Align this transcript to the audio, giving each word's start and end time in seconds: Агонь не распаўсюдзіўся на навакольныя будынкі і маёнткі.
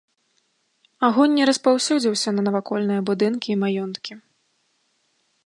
Агонь 1.07 1.35
не 1.39 1.43
распаўсюдзіўся 1.49 2.29
на 2.39 2.47
навакольныя 2.49 3.01
будынкі 3.11 3.49
і 3.57 3.61
маёнткі. 3.67 4.13